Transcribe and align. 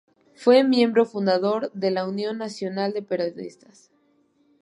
Fue 0.33 0.63
miembro 0.63 1.05
fundador 1.05 1.71
de 1.73 1.91
la 1.91 2.07
Unión 2.07 2.39
Nacional 2.39 2.91
de 2.91 3.03
Periodistas. 3.03 3.91